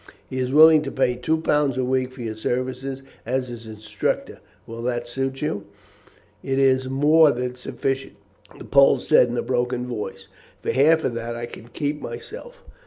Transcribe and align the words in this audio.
He 0.31 0.39
is 0.39 0.51
willing 0.51 0.81
to 0.81 0.91
pay 0.91 1.15
two 1.15 1.37
pounds 1.41 1.77
a 1.77 1.85
week 1.85 2.11
for 2.11 2.21
your 2.21 2.35
services 2.35 3.03
as 3.23 3.49
his 3.49 3.67
instructor. 3.67 4.39
Will 4.65 4.81
that 4.81 5.07
suit 5.07 5.43
you?" 5.43 5.65
"It 6.41 6.57
is 6.57 6.89
more 6.89 7.31
than 7.31 7.53
sufficient," 7.53 8.15
the 8.57 8.65
Pole 8.65 8.97
said 8.97 9.27
in 9.29 9.37
a 9.37 9.43
broken 9.43 9.85
voice. 9.85 10.27
"For 10.63 10.71
half 10.71 11.03
of 11.03 11.13
that 11.13 11.35
I 11.35 11.45
could 11.45 11.73
keep 11.73 12.01
myself." 12.01 12.63